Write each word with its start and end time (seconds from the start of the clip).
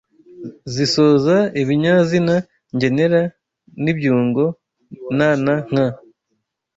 zisoza 0.73 1.35
ibinyazina 1.61 2.35
ngenera 2.75 3.21
n’ibyungo 3.83 4.43
na 5.17 5.29
na 5.43 5.55
nka 5.69 5.87